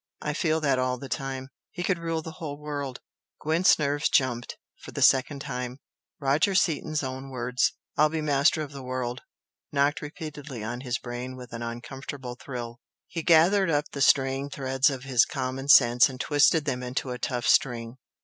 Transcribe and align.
I 0.19 0.33
feel 0.33 0.59
that 0.61 0.79
all 0.79 0.97
the 0.97 1.07
time. 1.07 1.49
He 1.69 1.83
could 1.83 1.99
rule 1.99 2.23
the 2.23 2.31
whole 2.41 2.57
world!" 2.57 3.01
Gwent's 3.39 3.77
nerves 3.77 4.09
"jumped" 4.09 4.57
for 4.81 4.89
the 4.91 5.03
second 5.03 5.41
time. 5.41 5.77
Roger 6.19 6.55
Seaton's 6.55 7.03
own 7.03 7.29
words 7.29 7.73
"I'll 7.97 8.09
be 8.09 8.19
master 8.19 8.63
of 8.63 8.71
the 8.71 8.81
world" 8.81 9.21
knocked 9.71 10.01
repeatingly 10.01 10.63
on 10.63 10.81
his 10.81 10.97
brain 10.97 11.35
with 11.35 11.53
an 11.53 11.61
uncomfortable 11.61 12.33
thrill. 12.33 12.79
He 13.07 13.21
gathered 13.21 13.69
up 13.69 13.91
the 13.91 14.01
straying 14.01 14.49
threads 14.49 14.89
of 14.89 15.03
his 15.03 15.23
common 15.23 15.67
sense 15.69 16.09
and 16.09 16.19
twisted 16.19 16.65
them 16.65 16.81
into 16.81 17.11
a 17.11 17.19
tough 17.19 17.45
string. 17.47 17.97